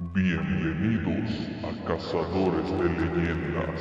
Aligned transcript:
Bienvenidos 0.00 1.48
a 1.64 1.72
Cazadores 1.84 2.70
de 2.70 2.84
Leyendas. 2.84 3.80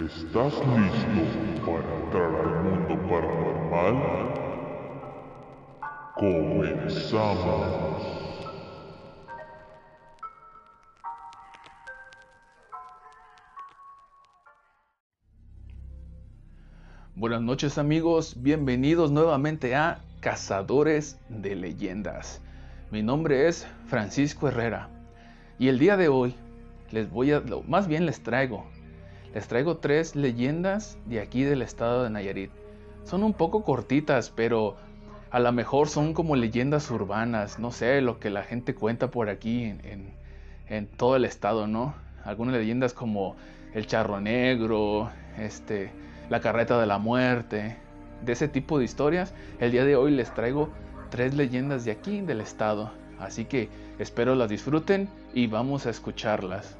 ¿Estás 0.00 0.54
listo 0.54 1.22
para 1.64 1.88
entrar 2.00 2.34
al 2.34 2.64
mundo 2.64 2.94
paranormal? 3.08 3.96
Comenzamos. 6.16 7.62
Buenas 17.14 17.40
noches 17.40 17.78
amigos, 17.78 18.42
bienvenidos 18.42 19.12
nuevamente 19.12 19.76
a 19.76 20.00
Cazadores 20.18 21.20
de 21.28 21.54
Leyendas. 21.54 22.42
Mi 22.90 23.04
nombre 23.04 23.46
es 23.46 23.64
Francisco 23.86 24.48
Herrera 24.48 24.93
y 25.58 25.68
el 25.68 25.78
día 25.78 25.96
de 25.96 26.08
hoy 26.08 26.34
les 26.90 27.10
voy 27.10 27.32
a, 27.32 27.42
más 27.66 27.86
bien 27.86 28.06
les 28.06 28.22
traigo, 28.22 28.64
les 29.34 29.46
traigo 29.48 29.78
tres 29.78 30.16
leyendas 30.16 30.98
de 31.06 31.20
aquí 31.20 31.42
del 31.42 31.62
estado 31.62 32.04
de 32.04 32.10
Nayarit. 32.10 32.50
Son 33.04 33.22
un 33.22 33.34
poco 33.34 33.62
cortitas, 33.62 34.32
pero 34.34 34.76
a 35.30 35.40
lo 35.40 35.52
mejor 35.52 35.88
son 35.88 36.14
como 36.14 36.36
leyendas 36.36 36.90
urbanas, 36.90 37.58
no 37.58 37.70
sé, 37.70 38.00
lo 38.00 38.18
que 38.20 38.30
la 38.30 38.42
gente 38.42 38.74
cuenta 38.74 39.10
por 39.10 39.28
aquí 39.28 39.64
en, 39.64 40.14
en 40.68 40.86
todo 40.86 41.16
el 41.16 41.24
estado, 41.24 41.66
¿no? 41.66 41.94
Algunas 42.24 42.54
leyendas 42.54 42.94
como 42.94 43.36
el 43.74 43.86
charro 43.86 44.20
negro, 44.20 45.10
este, 45.38 45.90
la 46.30 46.40
carreta 46.40 46.80
de 46.80 46.86
la 46.86 46.98
muerte, 46.98 47.76
de 48.24 48.32
ese 48.32 48.48
tipo 48.48 48.78
de 48.78 48.84
historias. 48.84 49.34
El 49.60 49.72
día 49.72 49.84
de 49.84 49.96
hoy 49.96 50.12
les 50.12 50.32
traigo 50.32 50.70
tres 51.10 51.34
leyendas 51.34 51.84
de 51.84 51.92
aquí, 51.92 52.20
del 52.20 52.40
estado. 52.40 52.92
Así 53.18 53.44
que 53.44 53.68
espero 53.98 54.34
las 54.34 54.48
disfruten 54.48 55.08
y 55.32 55.46
vamos 55.46 55.86
a 55.86 55.90
escucharlas. 55.90 56.76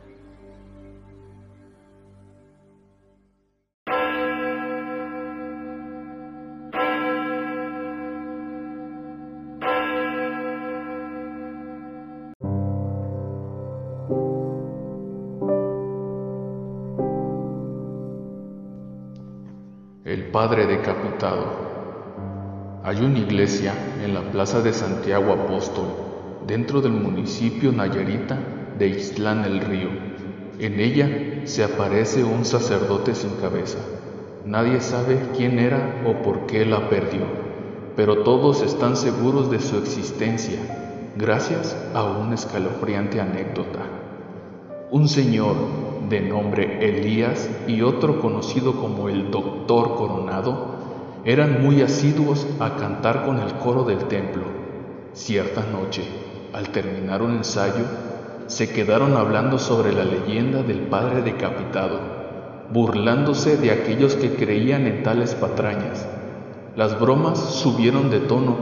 El 20.04 20.30
Padre 20.30 20.66
Decapitado. 20.66 21.64
Hay 22.84 22.98
una 22.98 23.18
iglesia 23.18 23.72
en 24.02 24.12
la 24.12 24.30
Plaza 24.30 24.60
de 24.60 24.74
Santiago 24.74 25.32
Apóstol, 25.32 25.86
dentro 26.46 26.80
del 26.80 26.92
municipio 26.92 27.72
Nayarita 27.72 28.38
de 28.78 28.88
Islán 28.88 29.44
el 29.44 29.60
Río. 29.60 29.88
En 30.58 30.78
ella 30.78 31.42
se 31.44 31.64
aparece 31.64 32.24
un 32.24 32.44
sacerdote 32.44 33.14
sin 33.14 33.30
cabeza. 33.40 33.78
Nadie 34.44 34.80
sabe 34.80 35.18
quién 35.36 35.58
era 35.58 36.02
o 36.06 36.22
por 36.22 36.46
qué 36.46 36.66
la 36.66 36.90
perdió, 36.90 37.22
pero 37.96 38.24
todos 38.24 38.62
están 38.62 38.96
seguros 38.96 39.50
de 39.50 39.58
su 39.58 39.78
existencia, 39.78 40.58
gracias 41.16 41.76
a 41.94 42.04
una 42.04 42.34
escalofriante 42.34 43.20
anécdota. 43.20 43.80
Un 44.90 45.08
señor 45.08 45.56
de 46.08 46.20
nombre 46.20 46.86
Elías 46.86 47.48
y 47.66 47.80
otro 47.80 48.20
conocido 48.20 48.74
como 48.74 49.08
el 49.08 49.30
Doctor 49.30 49.96
Coronado 49.96 50.74
eran 51.24 51.62
muy 51.62 51.80
asiduos 51.80 52.46
a 52.60 52.76
cantar 52.76 53.24
con 53.24 53.38
el 53.38 53.54
coro 53.54 53.84
del 53.84 54.04
templo. 54.04 54.44
Cierta 55.14 55.64
noche, 55.64 56.02
al 56.54 56.68
terminar 56.68 57.20
un 57.20 57.32
ensayo, 57.32 57.84
se 58.46 58.70
quedaron 58.70 59.16
hablando 59.16 59.58
sobre 59.58 59.92
la 59.92 60.04
leyenda 60.04 60.62
del 60.62 60.82
padre 60.82 61.22
decapitado, 61.22 61.98
burlándose 62.72 63.56
de 63.56 63.72
aquellos 63.72 64.14
que 64.14 64.36
creían 64.36 64.86
en 64.86 65.02
tales 65.02 65.34
patrañas. 65.34 66.06
Las 66.76 66.98
bromas 67.00 67.40
subieron 67.40 68.08
de 68.08 68.20
tono 68.20 68.56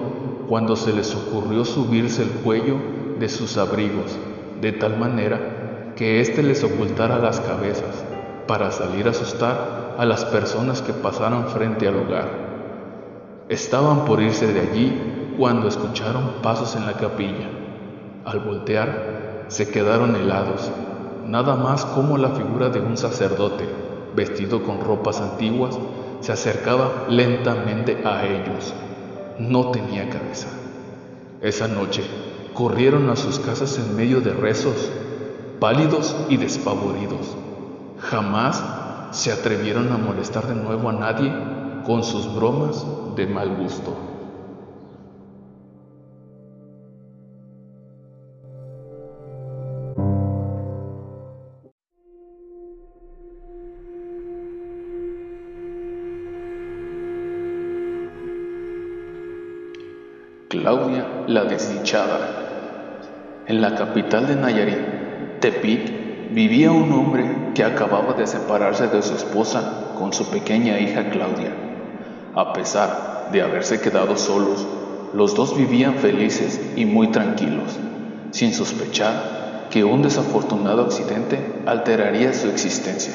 cuando 0.49 0.75
se 0.75 0.95
les 0.95 1.15
ocurrió 1.15 1.67
subirse 1.67 2.23
el 2.23 2.31
cuello 2.31 2.77
de 3.19 3.29
sus 3.29 3.59
abrigos, 3.59 4.17
de 4.63 4.73
tal 4.73 4.99
manera 4.99 5.93
que 5.95 6.21
éste 6.21 6.43
les 6.43 6.65
ocultara 6.65 7.19
las 7.19 7.41
cabezas 7.41 8.05
para 8.47 8.71
salir 8.71 9.07
a 9.07 9.11
asustar 9.11 9.97
a 9.99 10.07
las 10.07 10.25
personas 10.25 10.81
que 10.81 10.95
pasaran 10.95 11.49
frente 11.49 11.89
al 11.89 11.95
lugar. 11.95 12.29
Estaban 13.51 14.07
por 14.07 14.23
irse 14.23 14.51
de 14.51 14.61
allí 14.61 15.35
cuando 15.37 15.69
escucharon 15.69 16.37
pasos 16.43 16.75
en 16.75 16.87
la 16.87 16.95
capilla. 16.95 17.62
Al 18.25 18.39
voltear, 18.41 19.47
se 19.49 19.69
quedaron 19.69 20.15
helados, 20.15 20.71
nada 21.27 21.57
más 21.57 21.85
como 21.85 22.19
la 22.19 22.31
figura 22.31 22.69
de 22.69 22.81
un 22.81 22.97
sacerdote, 22.97 23.65
vestido 24.15 24.63
con 24.63 24.81
ropas 24.81 25.21
antiguas, 25.21 25.77
se 26.21 26.31
acercaba 26.31 27.07
lentamente 27.09 27.99
a 28.05 28.25
ellos. 28.25 28.73
No 29.39 29.73
tenía 29.73 30.09
cabeza. 30.09 30.49
Esa 31.41 31.67
noche 31.67 32.05
corrieron 32.55 33.11
a 33.11 33.17
sus 33.17 33.41
casas 33.41 33.77
en 33.79 33.97
medio 33.97 34.21
de 34.21 34.33
rezos 34.33 34.91
pálidos 35.59 36.17
y 36.29 36.37
despavoridos. 36.37 37.37
Jamás 37.99 38.63
se 39.11 39.33
atrevieron 39.33 39.91
a 39.93 39.97
molestar 39.97 40.47
de 40.47 40.55
nuevo 40.55 40.89
a 40.89 40.93
nadie 40.93 41.33
con 41.85 42.05
sus 42.05 42.33
bromas 42.35 42.85
de 43.17 43.27
mal 43.27 43.57
gusto. 43.57 44.12
Claudia 60.53 61.25
la 61.29 61.45
desdichada. 61.45 62.29
En 63.47 63.63
la 63.63 63.75
capital 63.75 64.27
de 64.27 64.37
Nayarit 64.37 65.41
Tepic 65.41 66.31
vivía 66.31 66.71
un 66.71 66.93
hombre 66.93 67.25
que 67.55 67.65
acababa 67.65 68.13
de 68.13 68.27
separarse 68.27 68.87
de 68.89 69.01
su 69.01 69.15
esposa 69.15 69.95
con 69.99 70.13
su 70.13 70.27
pequeña 70.27 70.79
hija 70.79 71.09
Claudia. 71.09 71.55
A 72.35 72.53
pesar 72.53 73.31
de 73.33 73.41
haberse 73.41 73.81
quedado 73.81 74.19
solos, 74.19 74.67
los 75.15 75.35
dos 75.35 75.57
vivían 75.57 75.95
felices 75.95 76.61
y 76.77 76.85
muy 76.85 77.09
tranquilos, 77.09 77.79
sin 78.33 78.53
sospechar 78.53 79.69
que 79.71 79.85
un 79.85 80.03
desafortunado 80.03 80.83
accidente 80.83 81.63
alteraría 81.65 82.35
su 82.35 82.51
existencia. 82.51 83.15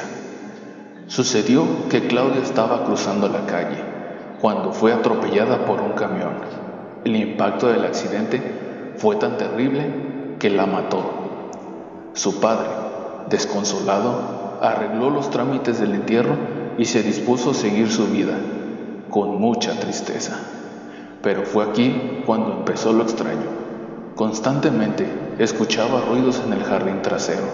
Sucedió 1.06 1.88
que 1.88 2.08
Claudia 2.08 2.42
estaba 2.42 2.84
cruzando 2.84 3.30
la 3.30 3.46
calle 3.46 3.78
cuando 4.42 4.72
fue 4.72 4.92
atropellada 4.92 5.68
por 5.68 5.82
un 5.82 5.92
camión. 5.92 6.67
El 7.08 7.16
impacto 7.16 7.70
del 7.70 7.86
accidente 7.86 8.42
fue 8.98 9.16
tan 9.16 9.38
terrible 9.38 10.36
que 10.40 10.50
la 10.50 10.66
mató 10.66 11.06
su 12.12 12.42
padre, 12.42 12.68
desconsolado, 13.30 14.58
arregló 14.62 15.10
los 15.10 15.30
trámites 15.30 15.80
del 15.80 15.94
entierro 15.94 16.36
y 16.78 16.84
se 16.84 17.04
dispuso 17.04 17.52
a 17.52 17.54
seguir 17.54 17.90
su 17.90 18.08
vida, 18.08 18.34
con 19.10 19.40
mucha 19.40 19.80
tristeza. 19.80 20.38
Pero 21.22 21.44
fue 21.44 21.64
aquí 21.64 22.24
cuando 22.26 22.52
empezó 22.52 22.92
lo 22.92 23.04
extraño. 23.04 23.48
Constantemente 24.18 25.08
escuchaba 25.40 26.02
ruidos 26.02 26.42
en 26.46 26.52
el 26.52 26.64
jardín 26.66 27.02
trasero, 27.02 27.48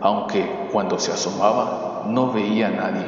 aunque 0.00 0.66
cuando 0.72 0.98
se 0.98 1.12
asomaba 1.12 2.06
no 2.08 2.32
veía 2.32 2.66
a 2.66 2.70
nadie. 2.70 3.06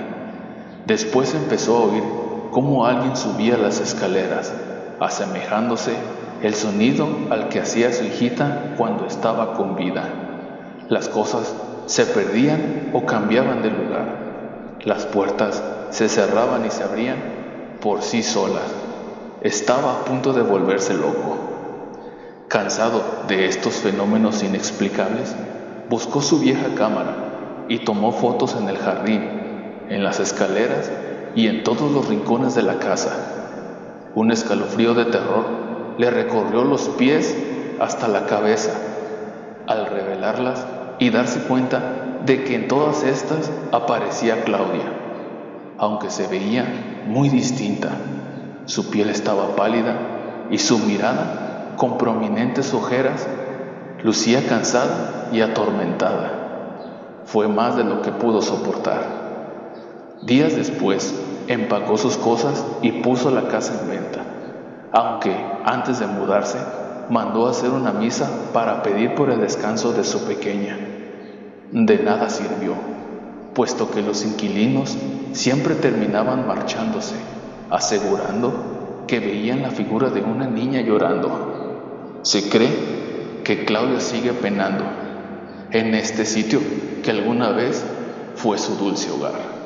Después 0.87 1.35
empezó 1.35 1.77
a 1.77 1.87
oír 1.87 2.05
cómo 2.53 2.87
alguien 2.87 3.17
subía 3.17 3.59
las 3.59 3.81
escaleras, 3.81 4.55
asemejándose 5.01 5.95
el 6.43 6.55
sonido 6.55 7.07
al 7.31 7.49
que 7.49 7.61
hacía 7.61 7.93
su 7.93 8.05
hijita 8.05 8.75
cuando 8.77 9.07
estaba 9.07 9.55
con 9.55 9.77
vida. 9.77 10.09
Las 10.89 11.09
cosas 11.09 11.55
se 11.87 12.07
perdían 12.07 12.91
o 12.93 13.07
cambiaban 13.07 13.63
de 13.63 13.71
lugar. 13.71 14.79
Las 14.85 15.07
puertas 15.07 15.63
se 15.91 16.09
cerraban 16.09 16.67
y 16.67 16.71
se 16.71 16.83
abrían 16.83 17.19
por 17.81 18.03
sí 18.03 18.23
solas. 18.23 18.65
Estaba 19.43 19.93
a 19.93 20.05
punto 20.05 20.33
de 20.33 20.43
volverse 20.43 20.95
loco. 20.95 21.37
Cansado 22.49 23.03
de 23.29 23.47
estos 23.47 23.75
fenómenos 23.75 24.43
inexplicables, 24.43 25.35
buscó 25.89 26.23
su 26.23 26.39
vieja 26.39 26.75
cámara 26.75 27.67
y 27.69 27.79
tomó 27.79 28.13
fotos 28.13 28.57
en 28.61 28.69
el 28.69 28.79
jardín, 28.79 29.23
en 29.89 30.05
las 30.05 30.21
escaleras 30.21 30.91
y 31.35 31.47
en 31.47 31.65
todos 31.65 31.91
los 31.91 32.09
rincones 32.09 32.55
de 32.55 32.63
la 32.63 32.79
casa. 32.79 33.42
Un 34.15 34.31
escalofrío 34.31 34.95
de 34.95 35.07
terror 35.07 35.47
le 35.99 36.11
recorrió 36.11 36.65
los 36.65 36.89
pies 36.91 37.37
hasta 37.81 38.09
la 38.09 38.27
cabeza. 38.27 38.73
Al 39.67 39.87
revelarlas, 39.87 40.67
y 40.99 41.11
darse 41.11 41.41
cuenta 41.41 42.21
de 42.25 42.45
que 42.45 42.55
en 42.55 42.69
todas 42.69 43.03
estas 43.03 43.51
aparecía 43.73 44.45
Claudia, 44.45 44.85
aunque 45.79 46.11
se 46.11 46.29
veía 46.29 47.03
muy 47.09 47.29
distinta. 47.29 47.91
Su 48.67 48.91
piel 48.91 49.11
estaba 49.11 49.57
pálida 49.57 49.97
y 50.51 50.59
su 50.59 50.79
mirada, 50.79 51.75
con 51.77 51.99
prominentes 51.99 52.73
ojeras, 52.75 53.27
lucía 54.05 54.47
cansada 54.49 55.29
y 55.33 55.41
atormentada. 55.41 57.23
Fue 57.25 57.49
más 57.49 57.77
de 57.77 57.83
lo 57.83 58.03
que 58.03 58.13
pudo 58.13 58.43
soportar. 58.43 59.03
Días 60.23 60.55
después, 60.55 61.21
empacó 61.53 61.97
sus 61.97 62.17
cosas 62.17 62.65
y 62.83 62.93
puso 63.03 63.31
la 63.31 63.49
casa 63.49 63.81
en 63.81 63.89
venta, 63.89 64.25
aunque 64.93 65.35
antes 65.65 65.99
de 65.99 66.07
mudarse, 66.07 66.59
mandó 67.11 67.49
hacer 67.49 67.71
una 67.71 67.93
misa 67.93 68.29
para 68.53 68.83
pedir 68.83 69.15
por 69.15 69.31
el 69.31 69.41
descanso 69.41 69.93
de 69.93 70.05
su 70.05 70.25
pequeña. 70.25 70.79
De 71.73 71.99
nada 71.99 72.29
sirvió, 72.29 72.75
puesto 73.55 73.91
que 73.91 74.03
los 74.03 74.25
inquilinos 74.25 74.97
siempre 75.33 75.75
terminaban 75.75 76.47
marchándose, 76.47 77.17
asegurando 77.71 79.05
que 79.07 79.21
veían 79.21 79.63
la 79.63 79.71
figura 79.71 80.11
de 80.11 80.23
una 80.23 80.47
niña 80.47 80.81
llorando. 80.81 82.21
Se 82.23 82.49
cree 82.49 83.41
que 83.45 83.65
Claudia 83.65 84.01
sigue 84.01 84.33
penando 84.33 84.85
en 85.71 85.95
este 85.95 86.25
sitio 86.25 86.61
que 87.03 87.11
alguna 87.11 87.51
vez 87.51 87.85
fue 88.37 88.59
su 88.59 88.77
dulce 88.77 89.11
hogar. 89.11 89.62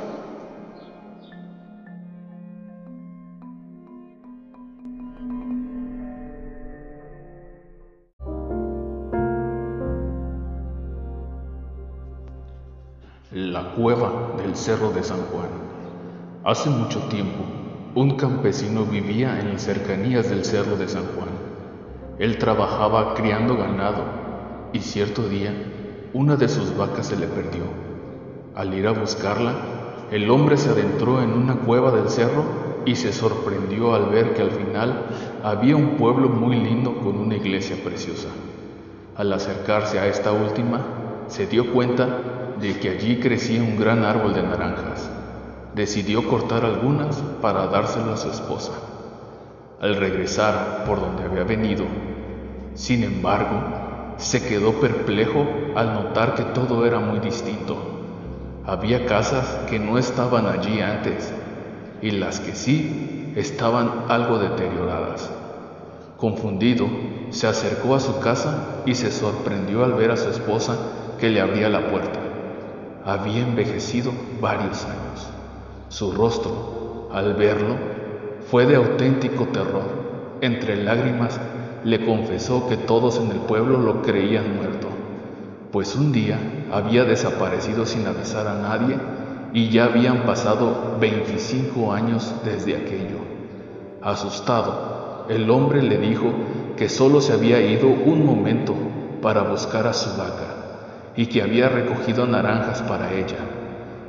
Cueva 13.76 14.11
del 14.43 14.56
Cerro 14.56 14.90
de 14.90 15.02
San 15.02 15.20
Juan. 15.31 15.49
Hace 16.44 16.70
mucho 16.70 17.00
tiempo, 17.08 17.44
un 17.94 18.17
campesino 18.17 18.84
vivía 18.84 19.38
en 19.38 19.52
las 19.52 19.62
cercanías 19.62 20.31
del 20.31 20.44
Cerro 20.44 20.76
de 20.76 20.88
San 20.88 21.05
Juan. 21.14 21.28
Él 22.19 22.38
trabajaba 22.38 23.14
criando 23.14 23.56
ganado 23.56 24.05
y 24.73 24.81
cierto 24.81 25.28
día 25.28 25.52
una 26.14 26.37
de 26.37 26.49
sus 26.49 26.75
vacas 26.76 27.08
se 27.08 27.17
le 27.17 27.26
perdió. 27.26 27.64
Al 28.55 28.73
ir 28.73 28.87
a 28.87 28.93
buscarla, 28.93 29.55
el 30.11 30.31
hombre 30.31 30.56
se 30.56 30.70
adentró 30.70 31.23
en 31.23 31.32
una 31.32 31.56
cueva 31.56 31.90
del 31.90 32.08
cerro 32.08 32.44
y 32.87 32.96
se 32.96 33.12
sorprendió 33.12 33.94
al 33.94 34.06
ver 34.06 34.32
que 34.32 34.43
al 34.43 34.52
final 34.52 35.06
había 35.43 35.76
un 35.76 35.96
pueblo 35.96 36.31
muy 36.31 36.56
lindo 36.56 36.94
con 36.96 37.19
una 37.19 37.37
iglesia 37.37 37.76
preciosa. 37.84 38.28
Al 39.17 39.32
acercarse 39.32 39.99
a 39.99 40.06
esta 40.06 40.32
última, 40.32 40.81
se 41.26 41.46
dio 41.46 41.73
cuenta 41.73 42.36
de 42.61 42.79
que 42.79 42.91
allí 42.91 43.20
crecía 43.20 43.62
un 43.62 43.79
gran 43.79 44.05
árbol 44.05 44.35
de 44.35 44.43
naranjas. 44.43 45.11
Decidió 45.75 46.26
cortar 46.26 46.64
algunas 46.64 47.17
para 47.43 47.67
dárselas 47.67 48.20
a 48.20 48.23
su 48.23 48.31
esposa. 48.31 48.73
Al 49.81 49.97
regresar 49.97 50.85
por 50.87 51.00
donde 51.00 51.25
había 51.25 51.44
venido, 51.44 51.85
sin 52.75 53.05
embargo, 53.05 53.61
se 54.17 54.47
quedó 54.47 54.81
perplejo 54.81 55.47
al 55.75 55.93
notar 55.93 56.35
que 56.35 56.44
todo 56.44 56.87
era 56.87 56.99
muy 56.99 57.19
distinto. 57.19 57.76
Había 58.64 59.05
casas 59.05 59.59
que 59.69 59.79
no 59.79 59.99
estaban 59.99 60.47
allí 60.47 60.81
antes 60.81 61.32
y 62.00 62.12
las 62.12 62.41
que 62.41 62.55
sí 62.55 63.32
estaban 63.37 64.06
algo 64.09 64.38
deterioradas. 64.38 65.31
Confundido, 66.17 66.88
se 67.31 67.47
acercó 67.47 67.94
a 67.94 68.00
su 68.00 68.19
casa 68.20 68.81
y 68.87 68.94
se 68.94 69.12
sorprendió 69.12 69.85
al 69.85 69.93
ver 69.93 70.11
a 70.11 70.17
su 70.17 70.31
esposa 70.31 70.76
que 71.20 71.29
le 71.29 71.43
abría 71.43 71.69
la 71.69 71.91
puerta 71.91 72.25
había 73.06 73.43
envejecido 73.43 74.11
varios 74.41 74.85
años. 74.85 75.29
Su 75.88 76.11
rostro, 76.11 77.08
al 77.12 77.35
verlo, 77.35 77.76
fue 78.50 78.67
de 78.67 78.75
auténtico 78.75 79.47
terror. 79.47 79.85
Entre 80.41 80.82
lágrimas 80.82 81.41
le 81.85 82.05
confesó 82.05 82.69
que 82.69 82.76
todos 82.76 83.19
en 83.19 83.31
el 83.31 83.38
pueblo 83.38 83.79
lo 83.79 84.03
creían 84.03 84.56
muerto, 84.56 84.88
pues 85.70 85.94
un 85.94 86.11
día 86.11 86.38
había 86.73 87.05
desaparecido 87.05 87.87
sin 87.87 88.06
avisar 88.06 88.49
a 88.49 88.58
nadie 88.61 88.99
y 89.52 89.69
ya 89.70 89.85
habían 89.85 90.25
pasado 90.25 90.97
25 91.00 91.93
años 91.93 92.35
desde 92.44 92.76
aquello. 92.76 93.19
Asustado, 94.02 95.26
el 95.29 95.49
hombre 95.49 95.81
le 95.81 95.99
dijo 95.99 96.26
que 96.76 96.88
solo 96.88 97.20
se 97.20 97.32
había 97.32 97.61
ido 97.61 97.87
un 97.87 98.26
momento 98.26 98.75
para 99.23 99.43
buscar 99.43 99.87
a 99.87 99.93
su 99.93 100.11
vaca 100.19 100.66
y 101.17 101.27
que 101.27 101.43
había 101.43 101.69
recogido 101.69 102.27
naranjas 102.27 102.83
para 102.83 103.13
ella. 103.13 103.39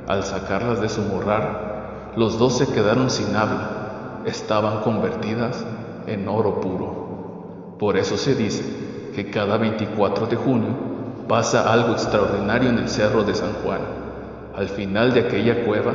Al 0.06 0.24
sacarlas 0.24 0.80
de 0.80 0.88
su 0.88 1.02
morrar, 1.02 2.12
los 2.16 2.38
dos 2.38 2.58
se 2.58 2.72
quedaron 2.72 3.10
sin 3.10 3.34
habla, 3.34 4.22
estaban 4.24 4.80
convertidas 4.80 5.64
en 6.06 6.28
oro 6.28 6.60
puro. 6.60 7.76
Por 7.78 7.96
eso 7.96 8.16
se 8.16 8.34
dice 8.34 8.64
que 9.14 9.30
cada 9.30 9.56
24 9.56 10.26
de 10.26 10.36
junio 10.36 10.70
pasa 11.28 11.72
algo 11.72 11.92
extraordinario 11.92 12.70
en 12.70 12.78
el 12.78 12.88
cerro 12.88 13.22
de 13.24 13.34
San 13.34 13.52
Juan. 13.62 13.80
Al 14.56 14.68
final 14.68 15.12
de 15.12 15.20
aquella 15.20 15.64
cueva 15.64 15.92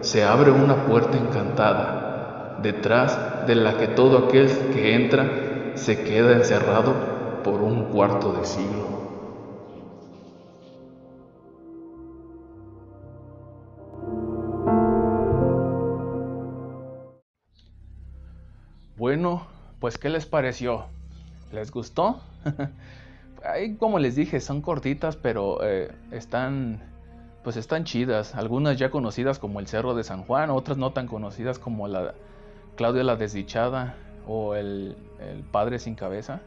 se 0.00 0.24
abre 0.24 0.50
una 0.50 0.86
puerta 0.86 1.18
encantada, 1.18 2.58
detrás 2.62 3.46
de 3.46 3.54
la 3.54 3.76
que 3.76 3.88
todo 3.88 4.26
aquel 4.26 4.48
que 4.72 4.94
entra 4.94 5.26
se 5.74 6.02
queda 6.02 6.32
encerrado 6.32 6.94
por 7.44 7.60
un 7.60 7.84
cuarto 7.84 8.32
de 8.32 8.44
siglo. 8.44 9.09
Bueno, 19.00 19.46
pues 19.78 19.96
¿qué 19.96 20.10
les 20.10 20.26
pareció? 20.26 20.84
¿Les 21.52 21.70
gustó? 21.70 22.20
Ahí 23.42 23.76
como 23.76 23.98
les 23.98 24.14
dije, 24.14 24.40
son 24.40 24.60
cortitas, 24.60 25.16
pero 25.16 25.64
eh, 25.64 25.90
están, 26.10 26.82
pues 27.42 27.56
están 27.56 27.84
chidas. 27.84 28.34
Algunas 28.34 28.76
ya 28.76 28.90
conocidas 28.90 29.38
como 29.38 29.58
el 29.58 29.68
Cerro 29.68 29.94
de 29.94 30.04
San 30.04 30.24
Juan, 30.24 30.50
otras 30.50 30.76
no 30.76 30.92
tan 30.92 31.06
conocidas 31.06 31.58
como 31.58 31.88
la 31.88 32.12
Claudia 32.76 33.02
la 33.02 33.16
Desdichada 33.16 33.94
o 34.28 34.54
el, 34.54 34.98
el 35.18 35.44
Padre 35.44 35.78
sin 35.78 35.94
Cabeza, 35.94 36.42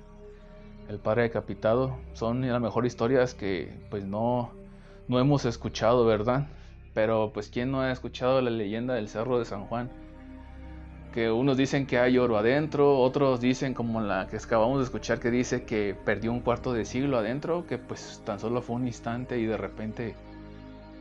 el 0.90 1.00
Padre 1.00 1.24
Decapitado. 1.24 1.98
Son 2.14 2.48
las 2.48 2.62
mejores 2.62 2.94
historias 2.94 3.34
que 3.34 3.74
pues 3.90 4.06
no, 4.06 4.52
no 5.08 5.20
hemos 5.20 5.46
escuchado, 5.46 6.06
¿verdad? 6.06 6.46
Pero 6.94 7.32
pues 7.34 7.50
¿quién 7.50 7.72
no 7.72 7.82
ha 7.82 7.92
escuchado 7.92 8.42
la 8.42 8.52
leyenda 8.52 8.94
del 8.94 9.10
Cerro 9.10 9.40
de 9.40 9.46
San 9.46 9.66
Juan? 9.66 9.90
Que 11.14 11.32
unos 11.32 11.56
dicen 11.56 11.86
que 11.86 12.00
hay 12.00 12.18
oro 12.18 12.38
adentro, 12.38 13.00
otros 13.00 13.40
dicen 13.40 13.74
como 13.74 14.02
la 14.02 14.28
que 14.28 14.38
acabamos 14.38 14.80
de 14.80 14.86
escuchar 14.86 15.20
que 15.20 15.30
dice 15.30 15.64
que 15.64 15.96
perdió 16.04 16.32
un 16.32 16.42
cuarto 16.42 16.74
de 16.74 16.86
siglo 16.86 17.18
adentro, 17.18 17.66
que 17.68 17.78
pues 17.78 18.22
tan 18.26 18.40
solo 18.40 18.62
fue 18.62 18.78
un 18.78 18.88
instante 18.88 19.38
y 19.40 19.46
de 19.46 19.56
repente 19.56 20.16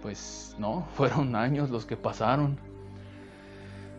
pues 0.03 0.55
no, 0.59 0.87
fueron 0.95 1.35
años 1.35 1.71
los 1.71 1.87
que 1.87 1.97
pasaron. 1.97 2.59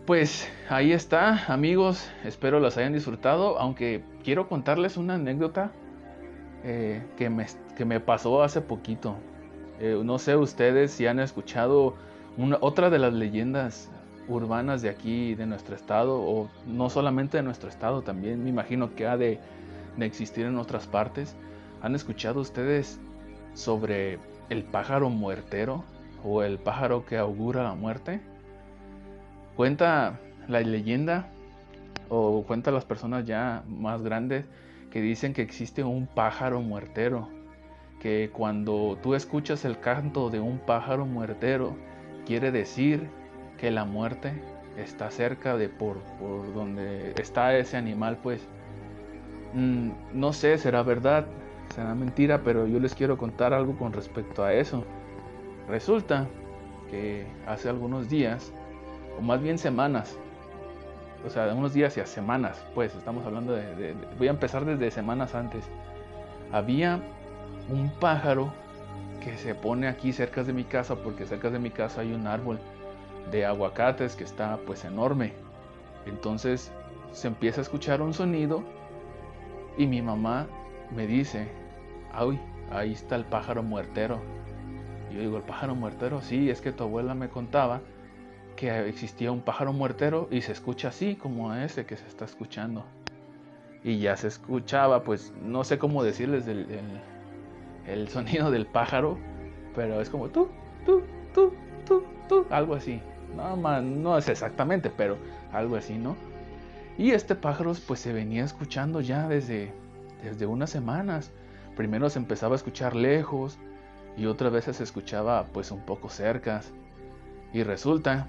Pues 0.06 0.50
ahí 0.70 0.92
está, 0.92 1.46
amigos, 1.52 2.10
espero 2.26 2.60
las 2.60 2.78
hayan 2.78 2.94
disfrutado, 2.94 3.58
aunque 3.58 4.04
quiero 4.24 4.50
contarles 4.50 4.98
una 4.98 5.16
anécdota 5.16 5.72
eh, 6.64 7.02
que, 7.18 7.30
me, 7.30 7.48
que, 7.76 7.86
me, 7.86 8.00
pasó 8.02 8.44
hace 8.44 8.62
poquito. 8.62 9.16
Eh, 9.80 10.00
no 10.04 10.20
sé 10.20 10.36
ustedes 10.36 10.92
si 10.92 11.08
han 11.08 11.20
escuchado 11.20 11.96
una, 12.38 12.58
otra 12.60 12.90
de 12.90 13.00
las 13.00 13.14
leyendas 13.14 13.90
urbanas 14.28 14.82
de 14.82 14.90
aquí, 14.90 15.36
de 15.36 15.46
nuestro 15.46 15.76
estado, 15.76 16.20
o 16.22 16.50
no 16.66 16.90
solamente 16.90 17.38
de 17.38 17.44
nuestro 17.44 17.70
estado, 17.70 18.02
también 18.02 18.44
me 18.44 18.50
imagino 18.50 18.96
que 18.96 19.08
ha 19.08 19.18
de, 19.18 19.40
existir 20.00 20.46
en 20.46 20.58
otras 20.58 20.88
partes. 20.88 21.36
¿Han 21.82 21.96
escuchado 21.96 22.40
ustedes 22.42 23.00
sobre 23.54 24.18
el 24.50 24.64
pájaro 24.64 25.10
muertero 25.10 25.84
o 26.24 26.42
el 26.44 26.58
pájaro 26.58 27.06
que 27.06 27.18
augura 27.18 27.64
la 27.64 27.76
muerte? 27.76 28.22
Cuenta 29.56 30.20
la 30.48 30.62
leyenda 30.62 31.28
o 32.10 32.44
cuenta 32.44 32.72
las 32.72 32.86
personas 32.86 33.26
ya 33.26 33.64
más 33.68 34.02
grandes 34.02 34.46
que 34.90 35.02
dicen 35.02 35.34
que 35.34 35.42
existe 35.42 35.84
un 35.84 36.08
pájaro 36.08 36.62
muertero, 36.62 37.30
que 38.00 38.30
cuando 38.34 38.98
tú 39.02 39.16
escuchas 39.16 39.66
el 39.66 39.80
canto 39.80 40.30
de 40.30 40.40
un 40.40 40.60
pájaro 40.60 41.06
muertero, 41.06 41.76
quiere 42.26 42.52
decir 42.52 43.10
que 43.58 43.72
la 43.72 43.86
muerte 43.86 44.34
está 44.78 45.12
cerca 45.12 45.56
de 45.58 45.70
por, 45.70 45.98
por 46.20 46.54
donde 46.54 47.14
está 47.18 47.56
ese 47.58 47.78
animal, 47.78 48.18
pues 48.22 48.42
mm, 49.54 49.90
no 50.14 50.34
sé, 50.34 50.58
será 50.58 50.84
verdad, 50.84 51.26
será 51.76 51.94
mentira, 51.96 52.42
pero 52.44 52.68
yo 52.68 52.80
les 52.80 52.96
quiero 52.96 53.18
contar 53.18 53.54
algo 53.54 53.78
con 53.78 53.94
respecto 53.94 54.44
a 54.44 54.54
eso. 54.54 54.84
Resulta 55.68 56.28
que 56.90 57.26
hace 57.48 57.70
algunos 57.70 58.10
días, 58.10 58.52
o 59.18 59.22
más 59.22 59.42
bien 59.42 59.58
semanas, 59.58 60.18
o 61.26 61.30
sea, 61.30 61.46
de 61.46 61.54
unos 61.54 61.74
días 61.74 61.96
y 61.98 62.02
a 62.02 62.06
semanas, 62.06 62.64
pues 62.76 62.94
estamos 62.96 63.26
hablando 63.26 63.54
de, 63.54 63.96
voy 64.18 64.28
a 64.28 64.32
empezar 64.32 64.66
desde 64.66 64.92
semanas 64.92 65.36
antes, 65.36 65.64
había 66.52 67.00
un 67.70 67.90
pájaro 68.00 68.52
que 69.24 69.38
se 69.38 69.56
pone 69.56 69.88
aquí 69.88 70.12
cerca 70.12 70.44
de 70.44 70.52
mi 70.52 70.66
casa, 70.66 70.96
porque 70.96 71.26
cerca 71.26 71.50
de 71.50 71.60
mi 71.60 71.70
casa 71.70 72.02
hay 72.02 72.12
un 72.12 72.28
árbol 72.28 72.60
de 73.32 73.46
aguacates 73.46 74.16
que 74.16 74.24
está 74.24 74.58
pues 74.66 74.86
enorme. 74.86 75.34
Entonces 76.06 76.72
se 77.12 77.28
empieza 77.28 77.62
a 77.62 77.64
escuchar 77.64 78.02
un 78.02 78.14
sonido 78.14 78.64
y 79.78 79.88
mi 79.88 80.02
mamá 80.02 80.48
me 80.96 81.08
dice, 81.08 81.48
ay, 82.12 82.40
ahí 82.72 82.94
está 82.94 83.16
el 83.16 83.26
pájaro 83.26 83.64
muertero. 83.64 84.20
Y 85.12 85.16
yo 85.16 85.22
digo, 85.22 85.38
¿el 85.38 85.44
pájaro 85.44 85.76
muertero? 85.76 86.22
Sí, 86.22 86.50
es 86.50 86.62
que 86.62 86.72
tu 86.72 86.84
abuela 86.84 87.14
me 87.14 87.30
contaba 87.30 87.82
que 88.56 88.88
existía 88.88 89.32
un 89.32 89.42
pájaro 89.42 89.74
muertero 89.74 90.28
y 90.32 90.42
se 90.42 90.52
escucha 90.52 90.90
así 90.90 91.16
como 91.16 91.54
ese 91.54 91.86
que 91.86 91.98
se 91.98 92.08
está 92.08 92.26
escuchando. 92.26 92.84
Y 93.84 94.00
ya 94.00 94.16
se 94.16 94.28
escuchaba, 94.28 95.04
pues 95.04 95.34
no 95.44 95.64
sé 95.64 95.78
cómo 95.78 96.04
decirles 96.04 96.48
el, 96.48 96.68
el, 97.88 98.08
sonido 98.10 98.52
del 98.52 98.66
pájaro, 98.66 99.18
pero 99.76 100.02
es 100.02 100.10
como 100.10 100.30
tú, 100.30 100.50
tú, 100.86 101.04
tú, 101.34 101.54
tú, 101.86 102.04
tú, 102.30 102.46
algo 102.50 102.76
así. 102.76 103.02
No, 103.36 103.82
no 103.82 104.18
es 104.18 104.30
exactamente, 104.30 104.90
pero 104.90 105.18
algo 105.52 105.76
así, 105.76 105.98
¿no? 105.98 106.16
Y 106.98 107.12
este 107.12 107.36
pájaro 107.36 107.74
pues 107.88 108.00
se 108.00 108.14
venía 108.14 108.44
escuchando 108.44 109.02
ya 109.02 109.28
desde, 109.28 109.74
desde 110.24 110.46
unas 110.46 110.70
semanas. 110.70 111.32
Primero 111.76 112.10
se 112.10 112.20
empezaba 112.20 112.54
a 112.54 112.58
escuchar 112.58 112.96
lejos 112.96 113.58
y 114.16 114.28
otras 114.28 114.52
veces 114.52 114.78
se 114.78 114.84
escuchaba 114.84 115.46
pues 115.54 115.72
un 115.72 115.82
poco 115.82 116.10
cerca. 116.10 116.62
Y 117.52 117.64
resulta 117.64 118.28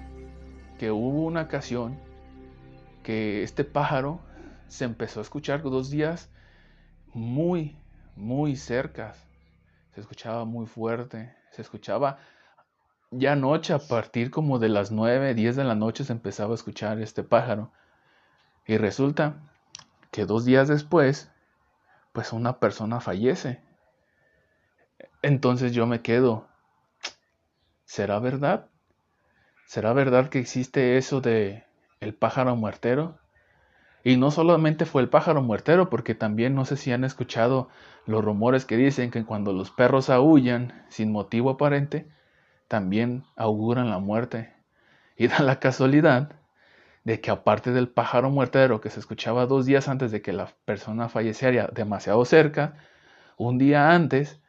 que 0.79 0.91
hubo 0.91 1.25
una 1.25 1.43
ocasión 1.43 1.97
que 3.03 3.43
este 3.43 3.63
pájaro 3.63 4.19
se 4.67 4.85
empezó 4.85 5.19
a 5.19 5.23
escuchar 5.23 5.61
dos 5.61 5.91
días 5.91 6.29
muy, 7.13 7.77
muy 8.15 8.55
cerca. 8.55 9.13
Se 9.93 10.01
escuchaba 10.01 10.43
muy 10.43 10.65
fuerte, 10.65 11.33
se 11.51 11.61
escuchaba 11.61 12.17
ya 13.17 13.35
noche, 13.35 13.73
a 13.73 13.79
partir 13.79 14.31
como 14.31 14.59
de 14.59 14.69
las 14.69 14.91
9, 14.91 15.33
10 15.33 15.55
de 15.55 15.63
la 15.63 15.75
noche 15.75 16.03
se 16.03 16.13
empezaba 16.13 16.51
a 16.51 16.55
escuchar 16.55 16.99
este 17.01 17.23
pájaro. 17.23 17.71
Y 18.65 18.77
resulta 18.77 19.35
que 20.11 20.25
dos 20.25 20.45
días 20.45 20.67
después, 20.67 21.31
pues 22.13 22.33
una 22.33 22.59
persona 22.59 22.99
fallece. 22.99 23.61
Entonces 25.21 25.73
yo 25.73 25.87
me 25.87 26.01
quedo, 26.01 26.47
¿será 27.85 28.19
verdad? 28.19 28.69
¿Será 29.65 29.93
verdad 29.93 30.29
que 30.29 30.39
existe 30.39 30.97
eso 30.97 31.21
de 31.21 31.65
el 31.99 32.13
pájaro 32.13 32.55
muertero? 32.55 33.17
Y 34.03 34.17
no 34.17 34.29
solamente 34.29 34.85
fue 34.85 35.01
el 35.01 35.09
pájaro 35.09 35.41
muertero, 35.41 35.89
porque 35.89 36.13
también 36.13 36.53
no 36.53 36.65
sé 36.65 36.77
si 36.77 36.91
han 36.91 37.03
escuchado 37.03 37.69
los 38.05 38.23
rumores 38.23 38.65
que 38.65 38.77
dicen 38.77 39.09
que 39.09 39.25
cuando 39.25 39.51
los 39.51 39.71
perros 39.71 40.11
aullan 40.11 40.85
sin 40.89 41.11
motivo 41.11 41.49
aparente, 41.49 42.07
también 42.67 43.23
auguran 43.35 43.89
la 43.89 43.99
muerte. 43.99 44.53
Y 45.17 45.27
da 45.29 45.39
la 45.39 45.59
casualidad 45.59 46.31
de 47.03 47.21
que 47.21 47.31
aparte 47.31 47.71
del 47.71 47.87
pájaro 47.87 48.29
muertero 48.31 48.81
que 48.81 48.89
se 48.89 48.99
escuchaba 48.99 49.45
dos 49.45 49.65
días 49.65 49.87
antes 49.87 50.11
de 50.11 50.21
que 50.21 50.33
la 50.33 50.47
persona 50.65 51.07
falleciera 51.07 51.67
demasiado 51.67 52.25
cerca, 52.25 52.77
un 53.37 53.57
día 53.57 53.91
antes, 53.91 54.39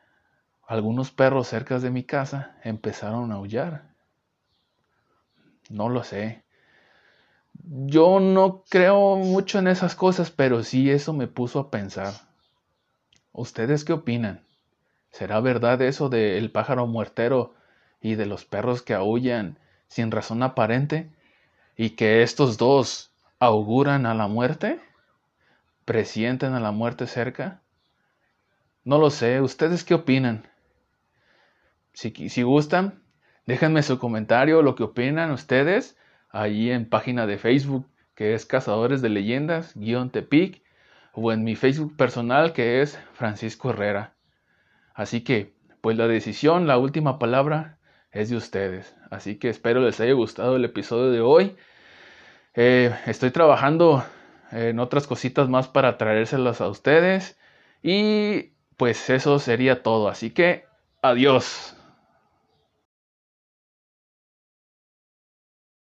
algunos 0.66 1.10
perros 1.10 1.48
cerca 1.48 1.78
de 1.78 1.90
mi 1.90 2.02
casa 2.04 2.56
empezaron 2.64 3.30
a 3.30 3.36
aullar. 3.36 3.94
No 5.68 5.88
lo 5.88 6.02
sé. 6.02 6.44
Yo 7.64 8.20
no 8.20 8.64
creo 8.68 9.16
mucho 9.16 9.58
en 9.58 9.66
esas 9.68 9.94
cosas, 9.94 10.30
pero 10.30 10.62
sí 10.62 10.90
eso 10.90 11.12
me 11.12 11.26
puso 11.26 11.58
a 11.58 11.70
pensar. 11.70 12.14
¿Ustedes 13.32 13.84
qué 13.84 13.92
opinan? 13.92 14.46
¿Será 15.10 15.40
verdad 15.40 15.80
eso 15.82 16.08
del 16.08 16.50
pájaro 16.50 16.86
muertero 16.86 17.54
y 18.06 18.14
de 18.14 18.26
los 18.26 18.44
perros 18.44 18.82
que 18.82 18.94
aullan 18.94 19.58
sin 19.88 20.12
razón 20.12 20.44
aparente 20.44 21.10
y 21.76 21.90
que 21.90 22.22
estos 22.22 22.56
dos 22.56 23.12
auguran 23.40 24.06
a 24.06 24.14
la 24.14 24.28
muerte? 24.28 24.80
¿Presienten 25.84 26.54
a 26.54 26.60
la 26.60 26.70
muerte 26.70 27.08
cerca? 27.08 27.62
No 28.84 28.98
lo 28.98 29.10
sé, 29.10 29.40
¿ustedes 29.40 29.82
qué 29.82 29.94
opinan? 29.94 30.46
Si, 31.94 32.12
si 32.28 32.42
gustan, 32.44 33.02
déjenme 33.44 33.82
su 33.82 33.98
comentario, 33.98 34.62
lo 34.62 34.76
que 34.76 34.84
opinan 34.84 35.32
ustedes, 35.32 35.96
allí 36.30 36.70
en 36.70 36.88
página 36.88 37.26
de 37.26 37.38
Facebook 37.38 37.88
que 38.14 38.34
es 38.34 38.46
Cazadores 38.46 39.02
de 39.02 39.08
Leyendas, 39.08 39.72
guion 39.74 40.10
Tepic, 40.10 40.62
o 41.12 41.32
en 41.32 41.42
mi 41.42 41.56
Facebook 41.56 41.96
personal 41.96 42.52
que 42.52 42.80
es 42.82 42.98
Francisco 43.14 43.70
Herrera. 43.70 44.14
Así 44.94 45.22
que, 45.22 45.54
pues 45.80 45.96
la 45.96 46.06
decisión, 46.06 46.66
la 46.66 46.78
última 46.78 47.18
palabra 47.18 47.75
es 48.20 48.30
de 48.30 48.36
ustedes. 48.36 48.94
Así 49.10 49.36
que 49.38 49.48
espero 49.48 49.80
les 49.80 50.00
haya 50.00 50.12
gustado 50.12 50.56
el 50.56 50.64
episodio 50.64 51.10
de 51.10 51.20
hoy. 51.20 51.56
Eh, 52.54 52.94
estoy 53.06 53.30
trabajando 53.30 54.04
en 54.52 54.78
otras 54.78 55.06
cositas 55.06 55.48
más 55.48 55.68
para 55.68 55.98
traérselas 55.98 56.60
a 56.60 56.68
ustedes. 56.68 57.38
Y 57.82 58.52
pues 58.76 59.10
eso 59.10 59.38
sería 59.38 59.82
todo. 59.82 60.08
Así 60.08 60.30
que 60.30 60.64
adiós. 61.02 61.75